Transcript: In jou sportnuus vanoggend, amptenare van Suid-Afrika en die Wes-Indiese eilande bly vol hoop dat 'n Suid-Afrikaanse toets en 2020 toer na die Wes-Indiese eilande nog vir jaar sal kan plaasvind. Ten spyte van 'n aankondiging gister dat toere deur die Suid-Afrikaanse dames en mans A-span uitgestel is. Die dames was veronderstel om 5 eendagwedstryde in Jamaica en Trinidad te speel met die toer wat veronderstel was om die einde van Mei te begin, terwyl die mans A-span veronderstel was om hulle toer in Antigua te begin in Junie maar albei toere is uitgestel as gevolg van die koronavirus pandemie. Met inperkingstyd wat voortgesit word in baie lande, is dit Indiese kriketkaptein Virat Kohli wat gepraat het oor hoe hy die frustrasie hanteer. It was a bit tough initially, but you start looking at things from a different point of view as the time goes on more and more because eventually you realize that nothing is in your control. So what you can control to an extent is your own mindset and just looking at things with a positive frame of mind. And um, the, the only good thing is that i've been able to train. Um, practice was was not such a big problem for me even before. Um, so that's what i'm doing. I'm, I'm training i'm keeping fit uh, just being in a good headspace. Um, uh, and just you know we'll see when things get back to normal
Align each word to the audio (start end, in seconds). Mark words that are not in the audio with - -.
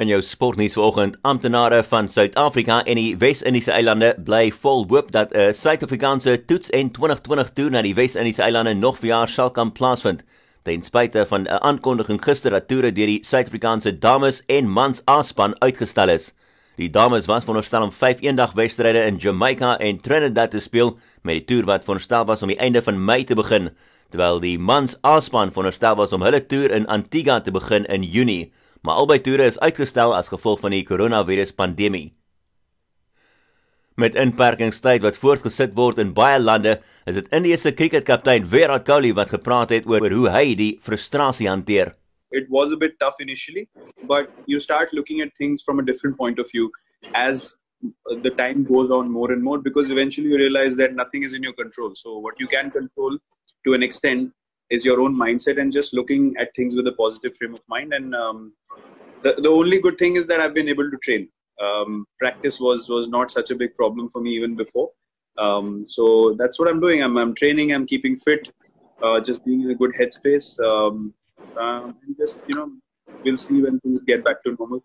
In 0.00 0.08
jou 0.08 0.22
sportnuus 0.24 0.72
vanoggend, 0.72 1.16
amptenare 1.28 1.82
van 1.84 2.06
Suid-Afrika 2.08 2.78
en 2.88 2.96
die 2.96 3.18
Wes-Indiese 3.20 3.74
eilande 3.76 4.14
bly 4.24 4.46
vol 4.62 4.86
hoop 4.88 5.10
dat 5.12 5.34
'n 5.36 5.52
Suid-Afrikaanse 5.52 6.44
toets 6.48 6.70
en 6.70 6.90
2020 6.90 7.50
toer 7.52 7.70
na 7.70 7.82
die 7.82 7.94
Wes-Indiese 7.94 8.42
eilande 8.42 8.74
nog 8.74 8.96
vir 8.98 9.08
jaar 9.08 9.28
sal 9.28 9.50
kan 9.50 9.72
plaasvind. 9.72 10.22
Ten 10.62 10.82
spyte 10.82 11.26
van 11.28 11.42
'n 11.42 11.60
aankondiging 11.60 12.24
gister 12.24 12.50
dat 12.50 12.68
toere 12.68 12.92
deur 12.92 13.06
die 13.06 13.24
Suid-Afrikaanse 13.24 13.98
dames 13.98 14.42
en 14.46 14.68
mans 14.68 15.02
A-span 15.10 15.60
uitgestel 15.60 16.08
is. 16.08 16.32
Die 16.76 16.90
dames 16.90 17.26
was 17.26 17.44
veronderstel 17.44 17.82
om 17.82 17.92
5 17.92 18.20
eendagwedstryde 18.20 19.04
in 19.04 19.16
Jamaica 19.16 19.78
en 19.78 20.00
Trinidad 20.00 20.50
te 20.50 20.60
speel 20.60 20.98
met 21.22 21.34
die 21.34 21.44
toer 21.44 21.64
wat 21.64 21.84
veronderstel 21.84 22.24
was 22.24 22.42
om 22.42 22.48
die 22.48 22.58
einde 22.58 22.82
van 22.82 23.04
Mei 23.04 23.24
te 23.24 23.34
begin, 23.34 23.70
terwyl 24.10 24.40
die 24.40 24.58
mans 24.58 24.96
A-span 25.06 25.48
veronderstel 25.48 25.96
was 25.96 26.12
om 26.12 26.22
hulle 26.22 26.46
toer 26.46 26.70
in 26.70 26.86
Antigua 26.86 27.40
te 27.40 27.50
begin 27.50 27.84
in 27.84 28.02
Junie 28.02 28.52
maar 28.82 29.00
albei 29.00 29.20
toere 29.20 29.46
is 29.50 29.58
uitgestel 29.60 30.14
as 30.16 30.30
gevolg 30.32 30.60
van 30.64 30.74
die 30.74 30.84
koronavirus 30.86 31.52
pandemie. 31.56 32.10
Met 34.00 34.16
inperkingstyd 34.16 35.02
wat 35.04 35.18
voortgesit 35.20 35.74
word 35.76 35.98
in 36.00 36.14
baie 36.16 36.38
lande, 36.40 36.78
is 37.04 37.18
dit 37.18 37.32
Indiese 37.36 37.72
kriketkaptein 37.76 38.46
Virat 38.48 38.86
Kohli 38.88 39.12
wat 39.16 39.34
gepraat 39.34 39.74
het 39.74 39.88
oor 39.90 40.06
hoe 40.08 40.28
hy 40.32 40.54
die 40.56 40.72
frustrasie 40.80 41.50
hanteer. 41.50 41.94
It 42.30 42.46
was 42.48 42.72
a 42.72 42.78
bit 42.78 42.98
tough 42.98 43.18
initially, 43.20 43.68
but 44.06 44.30
you 44.46 44.60
start 44.60 44.92
looking 44.92 45.20
at 45.20 45.34
things 45.36 45.62
from 45.62 45.80
a 45.80 45.82
different 45.82 46.16
point 46.16 46.38
of 46.38 46.48
view 46.48 46.70
as 47.12 47.56
the 48.22 48.30
time 48.30 48.64
goes 48.64 48.90
on 48.90 49.10
more 49.10 49.32
and 49.32 49.42
more 49.42 49.58
because 49.58 49.90
eventually 49.90 50.28
you 50.28 50.36
realize 50.36 50.76
that 50.76 50.94
nothing 50.94 51.22
is 51.22 51.32
in 51.32 51.42
your 51.42 51.54
control. 51.54 51.92
So 51.94 52.18
what 52.18 52.38
you 52.38 52.46
can 52.46 52.70
control 52.70 53.18
to 53.66 53.74
an 53.74 53.82
extent 53.82 54.32
is 54.70 54.84
your 54.84 55.00
own 55.00 55.14
mindset 55.16 55.60
and 55.60 55.72
just 55.72 55.92
looking 55.92 56.34
at 56.38 56.54
things 56.54 56.76
with 56.76 56.86
a 56.86 56.92
positive 56.92 57.36
frame 57.36 57.54
of 57.54 57.60
mind. 57.68 57.92
And 57.92 58.14
um, 58.14 58.52
the, 59.22 59.34
the 59.38 59.48
only 59.48 59.80
good 59.80 59.98
thing 59.98 60.16
is 60.16 60.26
that 60.28 60.40
i've 60.40 60.54
been 60.54 60.68
able 60.68 60.90
to 60.90 60.96
train. 60.98 61.28
Um, 61.60 62.06
practice 62.18 62.58
was 62.58 62.88
was 62.88 63.08
not 63.08 63.30
such 63.30 63.50
a 63.50 63.54
big 63.54 63.76
problem 63.76 64.08
for 64.10 64.20
me 64.20 64.30
even 64.30 64.56
before. 64.56 64.90
Um, 65.38 65.84
so 65.84 66.34
that's 66.38 66.58
what 66.58 66.68
i'm 66.68 66.80
doing. 66.80 67.02
I'm, 67.02 67.16
I'm 67.16 67.34
training 67.34 67.72
i'm 67.72 67.86
keeping 67.86 68.16
fit 68.16 68.50
uh, 69.02 69.20
just 69.20 69.44
being 69.44 69.62
in 69.62 69.70
a 69.70 69.74
good 69.74 69.92
headspace. 69.98 70.58
Um, 70.60 71.14
uh, 71.60 71.92
and 72.06 72.16
just 72.16 72.40
you 72.46 72.54
know 72.54 72.70
we'll 73.24 73.36
see 73.36 73.60
when 73.60 73.80
things 73.80 74.02
get 74.02 74.24
back 74.24 74.42
to 74.44 74.56
normal 74.58 74.82